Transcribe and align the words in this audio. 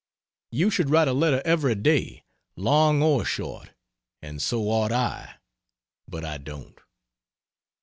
You 0.49 0.71
should 0.71 0.89
write 0.89 1.07
a 1.07 1.13
letter 1.13 1.43
every 1.45 1.75
day, 1.75 2.23
long 2.55 3.03
or 3.03 3.23
short 3.23 3.73
and 4.19 4.41
so 4.41 4.67
ought 4.67 4.91
I, 4.91 5.35
but 6.07 6.25
I 6.25 6.39
don't. 6.39 6.79